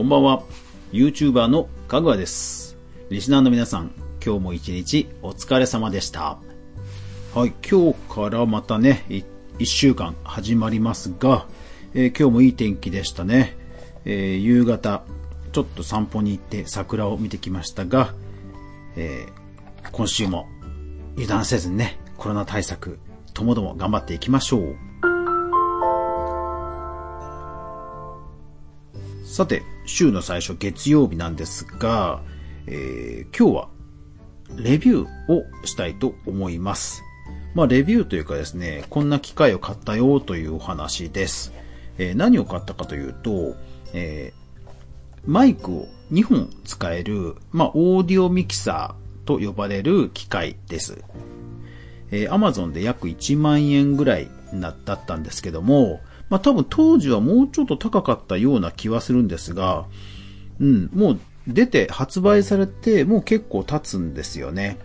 [0.00, 0.42] こんばんは。
[0.92, 2.78] YouTuber のかぐわです。
[3.10, 3.92] リスナーの皆さん、
[4.24, 6.38] 今日も一日お疲れ様でした。
[7.34, 9.04] はい、今日からまたね、
[9.58, 11.46] 一週間始まりますが、
[11.92, 13.58] えー今日もいい天気でしたね。
[14.06, 15.02] えー夕方、
[15.52, 18.14] ちょっと散歩に行って桜を見てきましたが、
[18.96, 20.48] えー今週も
[21.16, 22.98] 油断せずにね、コロナ対策、
[23.34, 24.76] ともども頑張っていきましょう。
[29.30, 32.20] さて、週の最初月曜日なんですが、
[32.66, 33.68] えー今日は
[34.56, 37.04] レビューをしたいと思います。
[37.54, 41.52] まあ、レビューというかですね、こんな機械を買ったよというお話です。
[41.96, 43.54] えー何を買ったかというと、
[43.94, 44.40] えー
[45.24, 51.04] マイクを2本使える、まあ、オーディオミキサーと呼ばれる機械です。
[52.10, 59.86] えー、Amazon で約1万円ぐらいなだったんですけども、まあ多分当時はもうちょっと高かったような気はするんですが、
[60.60, 64.78] うん、もう出て発売されてもう結構経つんですよね。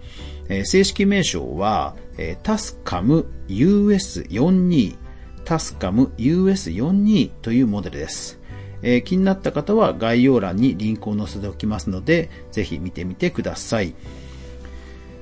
[0.50, 4.98] えー正式名称は、えー、タスカム US42
[5.44, 8.40] タスカム US42 というモデルです。
[8.82, 13.94] えー気になった方は概要欄にリンクを載せておきますので、ぜひ見てみてください。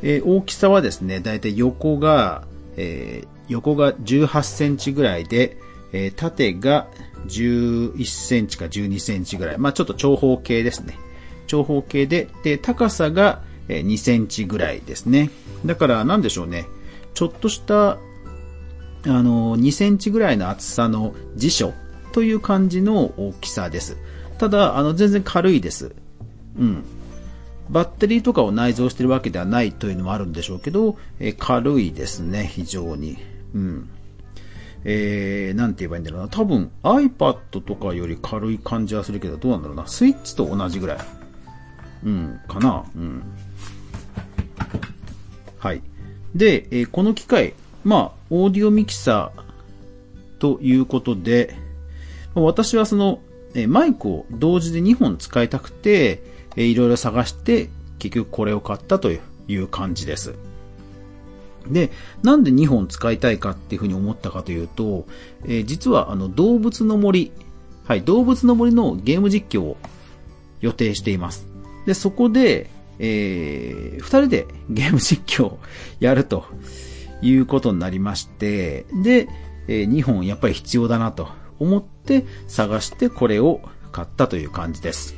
[0.02, 5.58] えー大きさはですね、だいたい横が、えー横が18センチぐらいで、
[5.94, 6.88] えー縦が
[7.28, 9.58] 11センチか12センチぐらい。
[9.58, 10.98] まあちょっと長方形ですね。
[11.48, 15.30] 長方形で、で、高さが2センチぐらいですね。
[15.66, 16.66] だから、なんでしょうね。
[17.14, 17.98] ちょっとした、あ
[19.06, 21.74] の、2センチぐらいの厚さの辞書
[22.12, 23.98] という感じの大きさです。
[24.38, 25.96] ただ、あの、全然軽いです。
[26.58, 26.84] うん。
[27.70, 33.18] バッテリーとかを内蔵してるわけではないというのもあるんでしょうけど、え軽いですね、非常に。
[33.56, 33.90] うん。
[34.86, 36.28] えー、なんて言えばいいんだろうな。
[36.28, 39.88] 多分 iPad とかより軽い感じはするけど、どうなんだろうな。
[39.88, 40.98] スイッチと同じぐらい。
[42.06, 42.84] うん、かな。
[42.96, 43.24] うん。
[45.58, 45.82] はい。
[46.36, 47.54] で、えーこの機械、
[47.84, 51.56] まあ、オーディオミキサーということで、
[52.36, 53.20] 私はその、
[53.56, 56.24] えマイクを同時で2本使いたくて、
[56.56, 57.70] えーいろいろ探して、
[58.00, 59.20] 結局これを買ったとい
[59.56, 60.36] う感じです。
[61.68, 61.92] で、
[62.22, 65.06] なんで2本使いたいかっていうふうに思ったかというと、
[65.46, 67.32] えー実はあの動物の森、
[67.86, 69.78] はい、動物の森のゲーム実況を
[70.62, 71.48] 予定しています。
[71.86, 72.70] で、そこで、
[73.00, 75.60] えー、二人でゲーム実況を
[76.00, 76.46] やると
[77.22, 79.28] いうことになりまして、で、
[79.68, 81.30] えー、2本やっぱり必要だなと
[81.60, 85.16] 思って探してこれを買ったという感じです。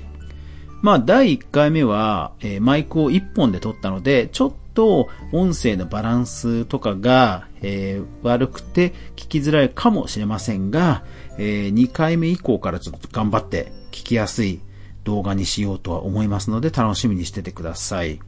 [0.82, 11.04] まあ、第1回目は、えーマイクを1本で撮ったので、ちょっと音声のバランスとかが、えー悪くて聞きづらいかもしれませんが、
[11.38, 14.60] え2回目以降からちょっと頑張って聞きやすい
[15.04, 18.20] 動画にしようとは思いますので、楽しみにしててください。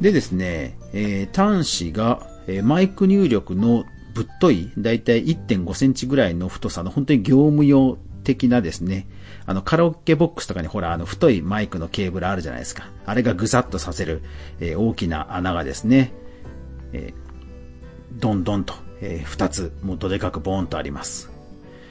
[0.00, 9.06] でですね、えー端子が、えマイク入力のぶっとい、だいたい1.5センチぐらいの太さの本当に業務用的なですね、
[9.46, 12.88] あのカラオケボックスとかにほらあの太いマイクのケーブルあるじゃないですか。
[13.04, 14.22] あれがぐさっとさせる、
[14.60, 16.12] えー大きな穴がですね、
[16.92, 21.30] えーどんどんと、え2つ、もっとでかくボーンとあります。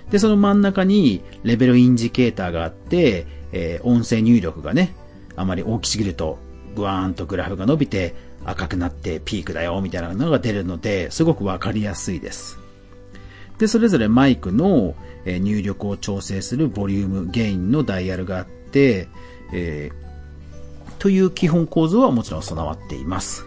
[0.10, 4.96] で、その真ん中にレベルインジケーターがあって、えー音声入力がね、
[5.36, 6.40] あまり大きすぎると、
[6.76, 12.60] ブワーンとグラフが伸びて赤くなってピークだよ、みたいなのが出るので、すごくわかりやすいです。
[13.58, 14.96] で、それぞれマイクの
[15.26, 19.08] 入力を調整するボリューム、ゲインのダイヤルがあって、
[19.54, 20.06] えー
[20.98, 23.46] という基本構造はもちろん備わっています。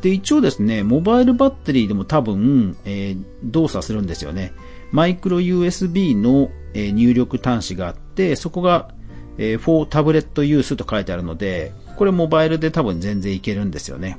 [0.00, 4.52] で、一応ですね、モバイルバッテリーでも多分、えー動作するんですよね。
[4.92, 8.90] マイクロ USB の、えー入力端子があって、そこが、
[9.38, 14.18] えー、for tablet use と書いてあるので、これモバイルで多分全然いけるんですよね。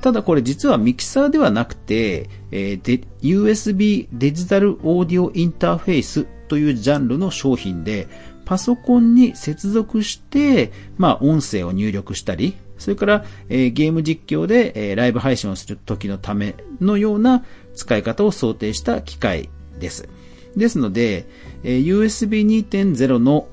[0.00, 8.08] ただこれ実はミキサーではなくて、えー USB デジタルオーディオインターフェースというジャンルの商品で、
[8.44, 20.08] パソコンに接続して、まあ音声を入力したり、それから、えーゲーム実況で、えーライブ配信をする時のためのような使い方を想定した機械です。
[20.56, 21.26] ですので、
[21.64, 23.48] えー USB 2.0の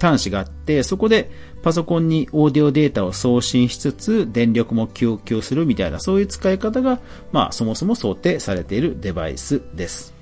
[0.00, 1.30] 端子があって、そこで
[1.62, 6.98] パソコンにオーディオデータを送信しつつ、電力も供給するみたいな、そういう使い方が、
[7.30, 10.12] まあ、そもそも想定されているデバイスです。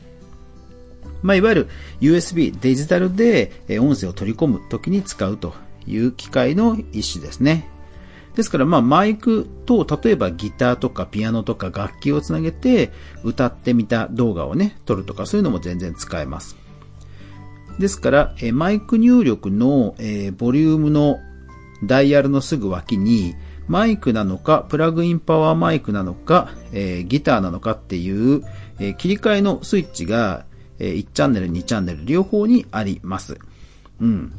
[1.22, 1.68] まあ、いわゆる
[2.00, 5.54] USB デジタルで音声を取り込む時に使うと
[5.86, 7.68] いう機械の一種ですね。
[8.34, 12.90] ですから、まあ、マイクと、例えばギターとかピアノとか楽器をつなげて、
[13.24, 16.56] 歌ってみた動画をね、撮るとか、そういうのも全然使えます。
[17.78, 21.18] ですから、マイク入力の、えボリュームの
[21.84, 23.34] ダイヤルのすぐ脇に、
[23.68, 28.42] マイクなのか、プラグインパワーマイクなのか、えギターなのかっていう、
[28.80, 30.44] え切り替えのスイッチが、
[30.78, 33.38] え1チャンネル、2チャンネル、両方にあります。
[34.00, 34.32] うん。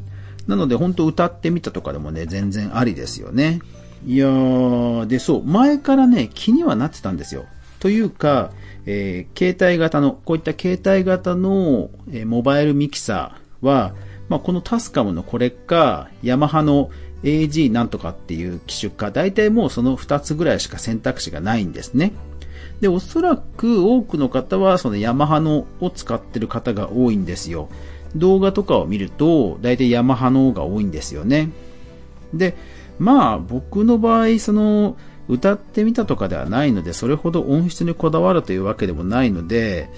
[0.48, 3.62] なので、本当歌ってみたとかでもね、全然ありですよね。
[4.06, 7.46] いやー、で、そう、前からね、気にはなってたんですよ。
[7.80, 8.52] というか、
[8.86, 13.94] えー、携帯型の、こういった携帯型の、えー、モバイルミキサーは、
[14.28, 16.90] まあ、このタスカムのこれか、ヤマハの
[17.24, 22.14] AG なんとかっていう機種か、大体もうその2つぐらいしか選択肢がないんですね。
[22.82, 27.70] で、おそらく多くの方はそのヤマハのを使ってる方が多いんですよ。
[28.16, 31.50] 動画とかを見ると、大体ヤマハのが多いんですよね。
[32.34, 32.56] で、
[33.00, 34.98] まあ僕の場合、その、
[35.28, 39.90] 歌ってみたとかではないので、それほど音質にこだわるというわけでもないので、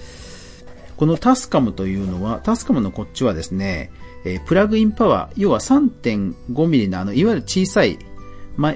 [0.96, 3.90] このタスカムというのは、タスカムのこっちはですね、
[4.24, 7.98] えー、プラグインパワー、要は 3.5mm のあの、いわゆる小さい、
[8.56, 8.74] ま、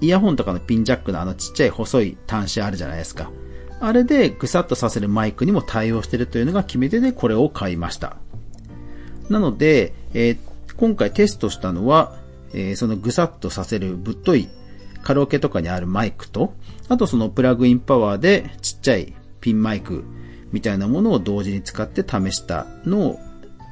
[0.00, 3.30] イヤホンとかのピンジャックのあのちっちゃい細い端子あるじゃないですか。
[3.80, 8.16] あれでぐさっとさせるマイクにも対応してるというのが決め手でこれを買いました。
[9.28, 10.38] なので、えー、
[10.76, 12.16] 今回テストしたのは、
[12.52, 14.48] えー、そのぐさっとさせるぶっとい
[15.02, 16.54] カラオケとかにあるマイクと、
[16.88, 20.04] あとそのプラグインパワーでちっちゃいピンマイク
[20.52, 23.20] みたいなものを同時に使って試したのを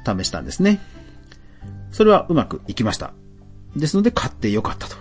[0.04, 0.80] 試したんですね。
[1.90, 3.12] それはうまくいきました。
[3.76, 4.96] ですので買ってよかったと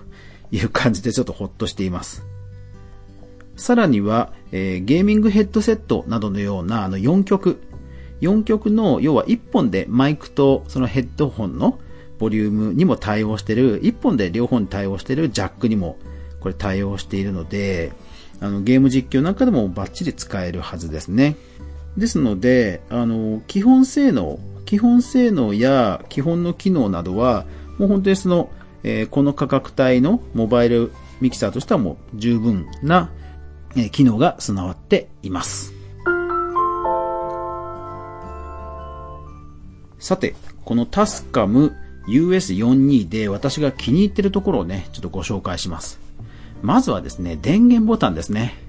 [0.52, 2.24] いう感じでちょっとほっとしています。
[3.56, 7.60] さらには、えー、ゲーミングヘッドセットなどのようなあの4曲、
[8.22, 11.80] 4曲の要は1本でマイクとそのヘッドホンの
[12.20, 15.98] ボリュームにも対応してる、1本で両方に対応してるジャックにも
[16.40, 17.92] これ対応しているので、
[18.40, 21.36] あのゲーム実況なんかでもバッチリ使えるはずですね。
[21.98, 27.46] ですので、あの、基本性能、基本性能や基本の機能などは、
[27.80, 28.50] もう本当にその、
[28.84, 30.92] えー、この価格帯のモバイル
[31.22, 33.10] ミキサーとしてはもう十分な、
[33.78, 35.74] えー、機能が備わっています。
[40.00, 40.36] さて、
[40.66, 41.74] このタスカム
[42.10, 45.98] US42 で私が気に入ってるところをね、ちょっとご紹介します。
[46.62, 48.67] まずはですね、電源ボタンですね。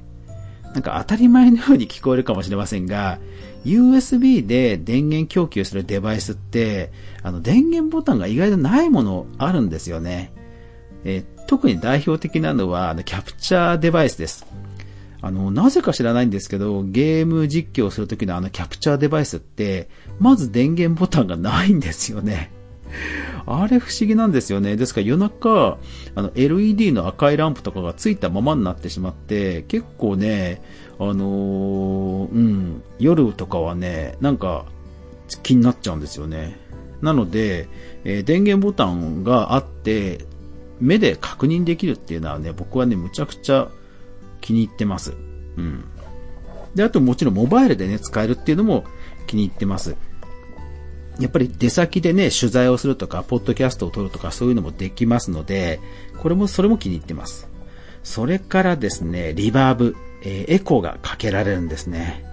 [0.79, 3.19] なんか当たり前のように聞こえるかもしれませんが、
[3.65, 6.93] USB で電源供給するデバイスって、
[7.25, 10.33] あの、電源ボタンが意外とないものあるんですよね。
[11.05, 14.47] え、特に代表的なのは、あの、キャプチャーデバイスです。
[15.21, 19.89] あの、なぜか知らないんですけど、ゲーム実況するときのあのキャプチャーデバイスって、
[20.21, 22.53] まず電源ボタンがないんですよね。
[23.51, 24.77] あれ不思議なんですよね。
[24.77, 25.79] ですから夜中、
[26.15, 30.61] あの LED の赤いランプとかがついたままになってしまって、結構ね、
[30.99, 34.67] あのー、うん、夜とかはね、なんか
[35.43, 36.59] 気になっちゃうんですよね。
[37.01, 37.69] なので、
[38.05, 40.27] えー、電源ボタンがあって、
[40.79, 43.69] 目で確認できるっていうのはね、僕はね、むちゃくちゃ
[44.43, 45.15] 気に入ってます。
[45.57, 45.85] うん。
[46.75, 48.85] で、あともちろんモバイルでね、使えるっていうのも
[49.27, 49.97] 気に入ってます。
[51.19, 55.81] やっぱり出先でね、取材をするとか、ポッドキャストを撮るとか、そういうのもできますので、
[56.19, 57.49] これも、それも気に入ってます。
[58.05, 62.25] それからですね、リバーブ、えー、エコーがかけられるんですね。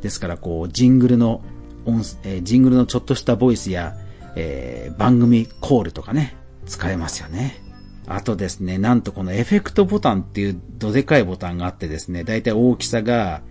[0.00, 1.42] ですから、こう、ジングルの
[1.84, 3.94] 音、えー、ジングルのちょっとしたボイスや、
[4.34, 6.36] えー、番組コールとかね、
[6.66, 7.60] 使えますよね。
[8.06, 13.42] あとですね、なんとこのエフェクトボタンっていうどでかいボタンがあってですね、だいたい大きさが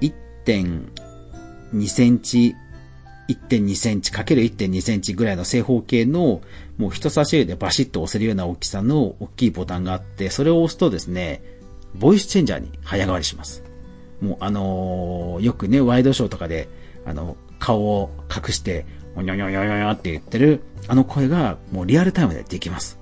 [0.00, 2.54] 1.2センチ
[3.28, 6.40] 1.2センチ ×1.2 センチぐらいの正方形の、
[6.78, 11.42] もう人差し指でバシッと押せるような大きさの大きいボタンがあって、それを押すとですね、
[11.94, 13.62] ボイスチェンジャーに早変わりします。
[14.20, 16.68] もうあのー、よくね、ワイドショーとかで、
[17.04, 22.98] あの、顔を隠して、おにょにょにょにょって言ってる、あの声がもうリアルタイムでできます。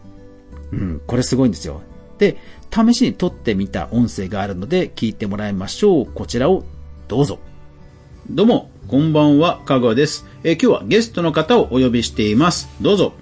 [0.73, 1.83] うん、これすごいんですよ。
[2.18, 2.37] で、
[2.71, 6.06] 試しに撮ってみた音声があるので聞いてもらいましょう。
[6.06, 6.64] こちらを
[7.09, 7.38] どうぞ。
[8.28, 10.26] どうも、こんばんは、かぐわです。
[10.42, 12.68] えー、今日はゲストの方をお呼びしています。
[12.80, 13.12] どうぞ。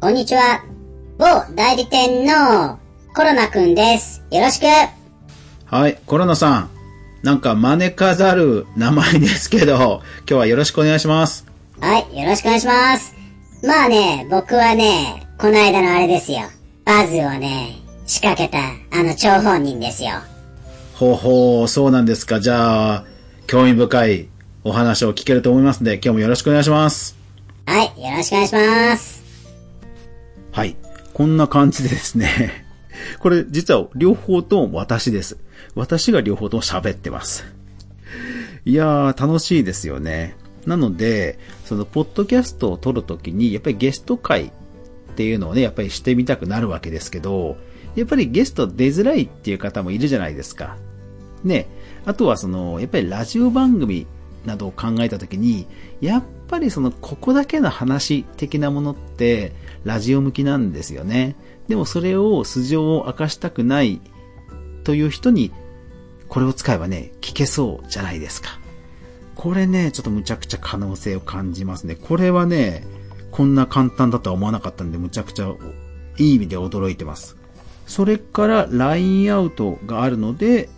[0.00, 0.64] こんにちは。
[1.18, 2.78] 某代理店の
[3.14, 4.22] コロナくんです。
[4.30, 4.64] よろしく。
[5.66, 6.70] はい、コロナさん。
[7.22, 11.44] なんか招かざる名前ですけど、今日はよろしくお願いします。
[11.78, 13.14] はい、よろしくお願いします。
[13.62, 16.38] まあね、僕はね、この間のあれですよ。
[16.86, 18.58] バズをね、仕掛けた、
[18.98, 20.12] あの張本人ですよ。
[20.94, 22.40] ほうほう、そうなんですか。
[22.40, 23.04] じゃあ、
[23.46, 24.28] 興味深い
[24.68, 27.16] お話を聞けると思いますので、今日もよろしくお願いします。
[27.66, 29.22] はい、よろしくお願いします。
[30.50, 30.76] はい。
[31.14, 32.66] こんな感じでですね。
[33.20, 35.38] これ実は両方とも私です。
[35.76, 37.44] 私が両方とも喋ってます。
[38.64, 40.36] いやー、楽しいですよね。
[40.66, 44.50] なので、その、ポッドキャストを撮るときに、やっぱりゲスト会っ
[45.14, 47.56] ていうのをね、やっぱりしてみたくなるわけですけど、
[47.94, 50.76] やっぱりゲスト出づらいっていう方もいるじゃないですか。
[51.44, 51.68] ね。
[52.04, 54.08] あとはその、やっぱりラジオ番組
[54.46, 55.66] などを考えたときに、
[56.00, 59.52] やっぱりその、ここだけの話的なものって、
[59.84, 61.36] ラジオ向きなんですよね。
[61.68, 64.00] でもそれを素性を明かしたくない
[64.84, 65.52] という人に、
[66.28, 68.58] これを使えばね、聞けそうじゃないですか。
[69.34, 71.94] これね、ちょっとむちゃくちゃ可能性を感じますね。
[71.94, 72.84] これはね、
[73.30, 75.52] こんな簡単だとは思わなかったんで、むちゃくちゃ
[76.18, 77.36] いい意味で驚いてます。
[77.86, 80.68] それから、ラインアウトがあるので、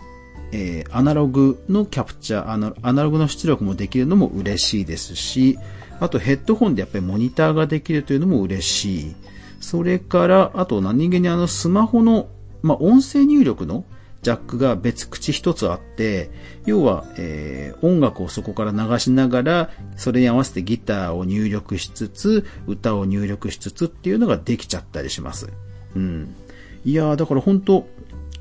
[0.53, 2.51] えー、アナログのキャプチャー
[2.83, 5.59] アナ、ログの出力もできるのも嬉しいですし、
[6.01, 9.17] あとヘッドホンでやっぱりモニターができるというのも嬉しい。
[9.61, 12.29] それから、あと何気にあのスマホの、
[12.63, 13.85] まあ、音声入力の
[14.23, 16.31] ジャックが別口一つあって、
[16.67, 25.49] 要は、えー、音楽をそこから流しながら、それに合わせてギターを入力しつつ、歌を入力しつつっていうのができちゃったりします。
[25.95, 26.35] うん。
[26.85, 27.87] いやー、だから本当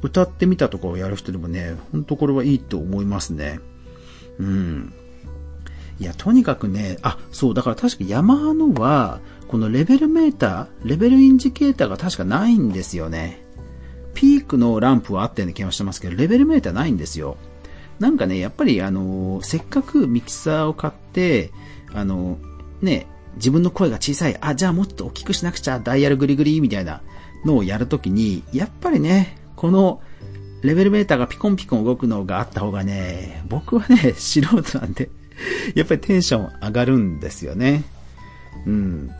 [0.01, 3.59] 歌ってみたとかをやる人でもね、ほんとこれはいいと思いますね。
[4.39, 4.93] うん。
[5.99, 13.41] いや、とにかくね、あ、そう、だから確かヤマハのは、このレベルメーター、レベルインジケーターが確かないんですよね。
[14.13, 17.37] ピークのランプはあったような気がしてますけど、レベルメーターないんですよ。
[17.99, 21.51] なんかね、やっぱりあの、せっかくミキサーを買って、
[21.93, 22.37] あの、
[22.81, 27.01] ね、自分の声が小さい、あ、じゃあもっと大きくしなくちゃ、ダイヤルグリグリみたいな
[27.45, 30.01] のをやるときに、やっぱりね、この
[30.61, 35.09] レベルメーターがピコンピコン動くのがあった方がね、僕はね、 素人なんで、
[35.75, 37.83] やっぱりテンション上がるんですよね。
[38.65, 39.11] うん。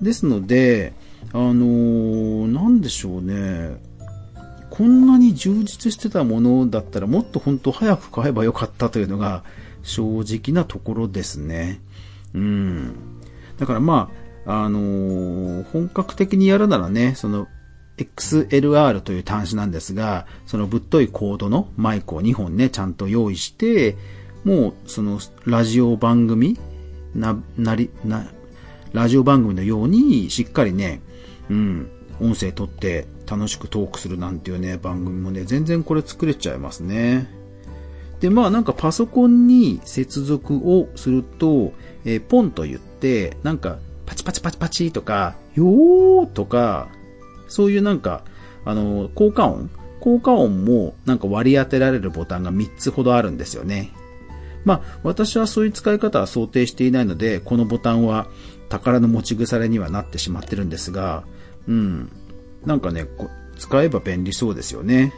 [0.00, 0.94] ですので、
[1.32, 3.76] あのー、なんでしょうね。
[4.70, 9.44] こんなに充実してたものだったらもっと本当早く買えばよかったというのが
[9.84, 11.80] 正直なところですね。
[12.34, 12.94] うん。
[13.58, 14.10] だからま
[14.46, 17.48] あ、あのー、本格的にやるならね、その
[17.96, 23.96] XLR という端子なんですが、そのぶっといコードのマイクを2本ね、ちゃんと用意して、
[24.44, 26.58] もうそのラジオ番組
[27.14, 28.26] な、なり、な、
[28.92, 31.00] ラジオ番組のようにしっかりね、
[31.48, 37.28] うん、音声取って楽しくトークするなんていうね、番組もね、全然これ作れちゃいますね。
[38.20, 41.72] で、まあなんかパソコンに接続をすると、
[42.04, 46.88] えー、ポンと言って、なんかパチパチパチパチとか、よーとか、
[47.54, 48.22] そういうなんか、
[48.64, 49.70] あの、効果音
[50.00, 53.92] 効果音もなんか割り当てられるボタンが3つほどあるんですよね。
[54.64, 58.26] まあ、私はそういう使い方は想定していないので、このボタンは
[58.68, 61.24] 宝の持ち腐れにはなってしまってるんですが、
[61.68, 62.10] うん。
[62.66, 63.06] なんかね、
[63.56, 65.12] 使えば便利そうですよね。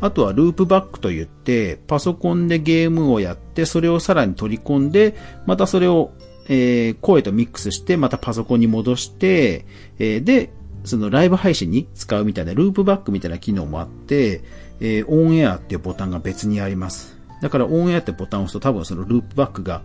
[0.00, 5.14] あとはループバックと言って、パソコンでゲームをやって、それをさらに取り込んで、
[5.46, 6.12] またそれを、
[6.48, 9.66] えー、声とミックスして、またパソコンに戻して、
[9.98, 10.50] えー、で、
[10.86, 14.42] そのライブ配信に使うみたいなループバックみたいな機能もあって、
[14.80, 17.16] えー、オンエアっていうボタンが別にあります。
[17.42, 19.82] だからオンエアってボタンを押すと多分そのループバックが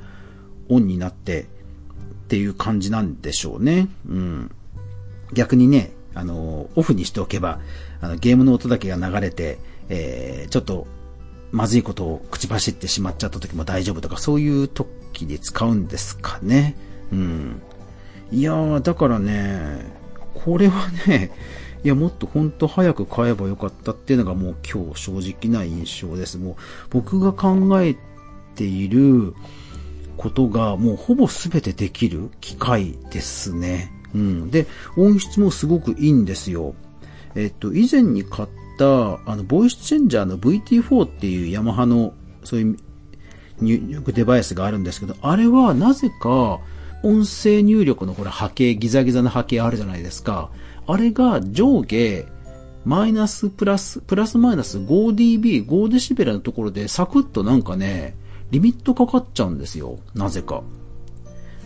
[0.70, 1.46] オンになってっ
[2.27, 3.89] ていう感じなんでしょうね。
[4.08, 4.51] うん。
[5.34, 7.60] 逆にね、あの、オフにしておけば、
[8.00, 10.88] あの、ゲームの音だけが流れて、えー、ちょっと、
[11.51, 16.75] まずいことを口走ってしまっちゃった時も大丈夫とか、そういう時に使うんですかね。
[17.12, 17.62] うん。
[18.31, 20.00] いやー、だからね、
[20.34, 21.32] これはね、
[21.84, 26.38] いや、もっと本当早く買えばよかったっていうのがもう今日正直な印象です。
[26.38, 26.56] もう
[26.90, 27.96] 僕が考え
[28.56, 29.34] ている
[30.18, 33.92] ことがもうほぼ全てできる機械ですね。
[34.14, 34.52] うん。
[34.52, 36.76] で、音質もすごくいいんですよ。
[37.36, 42.78] えっと、以前に買った、あの、ボイスチェンジャーの VT4 っていうヤマハの、そういう
[43.62, 46.60] 入力デバイスがあるんですけど、あれはなぜか、
[47.03, 50.51] 音声入力のこれ波形、ギザギザの波形あるじゃないですか。
[50.88, 52.25] あれが上下、
[52.86, 58.15] マイナスプラス、プラスマイナス 5dB、5デシベルのところでサクッとなんかね、
[58.50, 60.00] リミットかかっちゃうんですよ。
[60.13, 60.63] なぜか。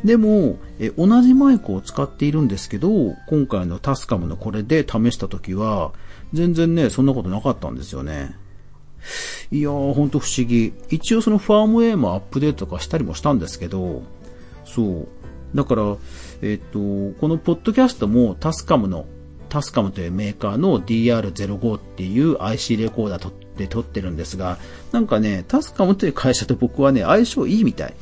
[0.04, 2.90] でも、え同じマイクを使っているんですけど、
[3.28, 5.94] 今回のタスカムのこれで試した時は、
[6.34, 8.36] 全然ね、そんなことなかったんですよね。
[9.52, 10.74] いやー、ほんと不思議。
[10.90, 14.04] 一応そのファームウェイもアップデートとかしたりもしたんですけど、
[14.66, 15.08] そう。
[15.56, 15.96] だから、
[16.42, 16.80] えっ、と、
[17.20, 19.06] このポッドキャストもタスカムの、
[19.50, 24.58] タスカムというメーカーの DR05 っていう IC レコーダーで撮ってるんですが、
[24.92, 27.94] なんかね、タスカムという会社と僕はね、相性いいみたい。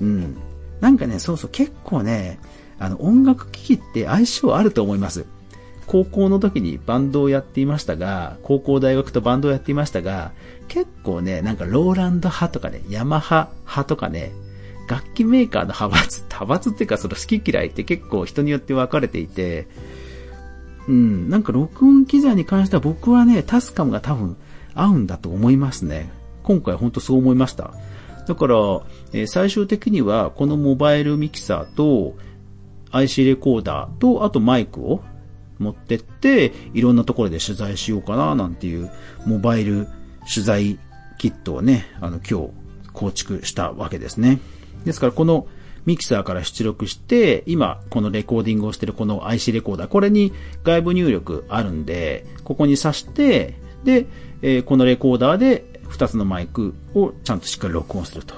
[0.00, 0.36] うん。
[0.80, 2.40] なんかね、そうそう、結構ね、
[2.78, 5.26] あの、音楽機器って相性あると思います。
[5.86, 10.32] 高校の時にバンドをやっていましたが、高校大学とバンドをやっていましたが、
[10.68, 14.32] 結構ね、なんかローランド派とかね、ヤマハ派とかね、
[14.90, 19.68] 楽器メーカーの派閥、 派閥っていうかその好き嫌いって結構人によって分かれていて、
[20.88, 24.36] うん、なんか録音機材に関しては僕はね、タスカムが多分
[24.74, 26.10] 合うんだと思いますね。
[26.42, 27.72] 今回本当そう思いました。
[28.26, 28.56] だから、
[29.12, 32.16] えー、最終的にはこのモバイルミキサーと
[32.90, 35.02] IC レコーダーとあとマイクを
[35.58, 38.90] 持ってって、いろんなところで取材しようかななんていう
[39.26, 39.86] モバイル
[40.32, 40.78] 取材
[41.18, 42.50] キットをね、あの今日
[42.92, 44.40] 構築したわけですね。
[44.84, 45.46] ですからこの
[45.86, 50.32] ミキサーから出力して、今このレコーディングをしてるこの IC レコーダー、これに
[50.62, 54.06] 外部入力あるんで、ここに挿して、で、
[54.42, 58.34] えー、このレコーダーで2つのマイクをちゃんとしっかり録音すると。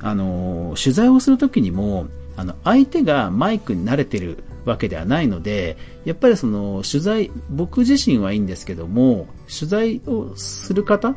[0.00, 2.06] あのー、取材をするときにも、
[2.36, 11.14] あの、相手がマイクに慣れてるわけではないので、やっぱりその、取材、僕自身はいいんですけども、取材をする方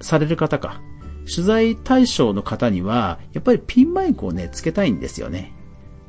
[0.00, 0.80] される方か。
[1.26, 5.52] 取材対象の方には、やっぱりピンマイクをね、つけたいんですよね。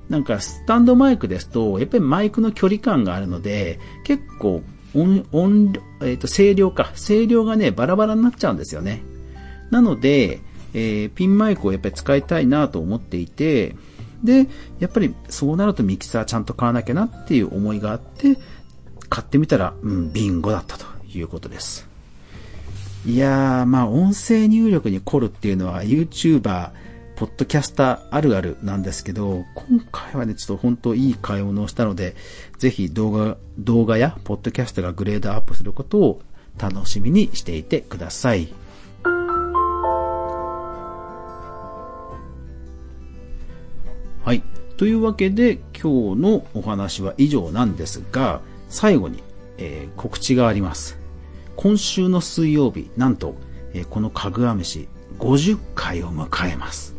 [0.10, 4.62] なんか、スタンドマイクですと、やっぱりマイクの距離感があるので、結構、
[4.94, 6.92] 音、音、えっ、ー、と、声量か。
[6.96, 9.04] 声量がね、バラバラになっちゃうんですよね。
[9.72, 10.42] なので、
[10.74, 13.76] えー、ピンマイクをやっぱり使いたいなと思っていて、
[14.24, 14.48] で、
[14.80, 18.38] やっぱりそうなるとミキサーちゃんと買わなきゃなっていう思いがあって、
[19.10, 21.88] 買ってみたら、うん、ビンゴだったということです。
[23.06, 26.72] いやー、まあ音声入力に凝るっていうのは YouTuber、
[27.16, 32.16] ポッドキャスターあるあるなんですけど、今回はね、ちょっと本当いい買い物をしたので、
[32.58, 36.22] ぜひ動画、動画やポッドキャストがグレードアップすることを
[36.58, 38.48] 楽しみにしていてください。
[44.24, 44.42] はい。
[44.78, 49.22] というわけで、今日のお話は以上なんですが、最後に、
[49.60, 51.05] えー、告知があります。
[51.66, 53.34] 今週の水曜日、なんと、
[53.74, 56.94] えー、このかぐわ飯50回を迎えます。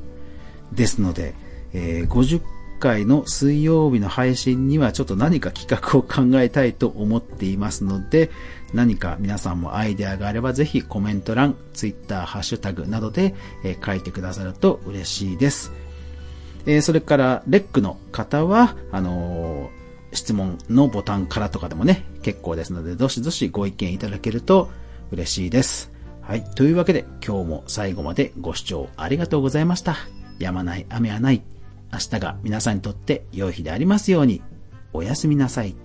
[0.73, 1.35] ですので、
[1.73, 2.42] えー、50
[2.80, 8.29] 回の水曜日の配信にはちょっと何か企画を考えたいと思っていますので、
[8.74, 15.70] 何か皆さんもアイデアがあればぜひコメント欄、ツイッター、ハッシュタグなどで、え書いてくださると嬉しいです。
[16.66, 19.86] え、それから、レックの方は、あのー、
[20.16, 24.70] 質問のボタンからとかでもね、結構ですので、どしどしご意見いただけると
[25.12, 25.92] 嬉しいです。
[26.22, 26.44] はい。
[26.57, 29.96] というわけで、今日も最後までご視聴ありがとうございました。
[30.38, 31.42] やまない雨はない。
[31.92, 34.42] 明日が皆さんにとって良い日でありますように。
[34.92, 35.76] おやすみなさい。